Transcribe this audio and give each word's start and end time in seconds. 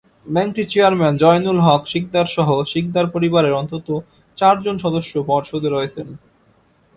ব্যাংকটির 0.25 0.67
chairman 0.71 1.13
Joynul 1.21 1.59
Haque 1.59 1.81
শিকদারসহ 1.91 2.49
শিকদার 2.71 3.05
পরিবারের 3.15 3.57
অন্তত 3.61 3.87
চারজন 4.37 4.75
সদস্য 4.77 5.13
পর্ষদে 5.29 5.69
রয়েছেন। 5.71 6.07